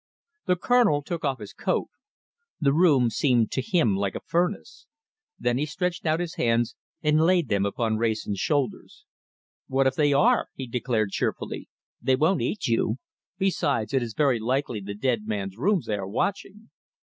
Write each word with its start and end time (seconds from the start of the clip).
The 0.47 0.55
Colonel 0.55 1.03
took 1.03 1.23
off 1.23 1.37
his 1.37 1.53
coat. 1.53 1.87
The 2.59 2.73
room 2.73 3.11
seemed 3.11 3.51
to 3.51 3.61
him 3.61 3.95
like 3.95 4.15
a 4.15 4.19
furnace. 4.25 4.87
Then 5.37 5.59
he 5.59 5.67
stretched 5.67 6.07
out 6.07 6.19
his 6.19 6.37
hands 6.41 6.75
and 7.03 7.21
laid 7.21 7.49
them 7.49 7.67
upon 7.67 7.97
Wrayson's 7.97 8.39
shoulders. 8.39 9.05
"What 9.67 9.85
if 9.85 9.93
they 9.93 10.11
are?" 10.11 10.47
he 10.55 10.65
declared 10.65 11.11
cheerfully. 11.11 11.69
"They 12.01 12.15
won't 12.15 12.41
eat 12.41 12.65
you. 12.65 12.95
Besides, 13.37 13.93
it 13.93 14.01
is 14.01 14.15
very 14.15 14.39
likely 14.39 14.79
the 14.81 14.95
dead 14.95 15.27
man's 15.27 15.55
rooms 15.55 15.85
they 15.85 15.97
are 15.97 16.07
watching." 16.09 16.71